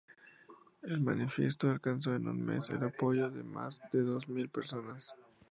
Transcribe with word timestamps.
El 0.81 0.99
manifiesto 1.01 1.69
alcanzó 1.69 2.15
en 2.15 2.27
un 2.27 2.43
mes 2.43 2.67
el 2.71 2.83
apoyo 2.83 3.29
de 3.29 3.43
más 3.43 3.79
de 3.91 4.01
dos 4.01 4.27
mil 4.27 4.49
personas. 4.49 5.13